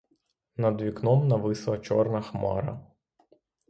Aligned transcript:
Над 0.65 0.81
вікном 0.85 1.23
нависла 1.35 1.77
чорна 1.85 2.21
хмара. 2.31 2.79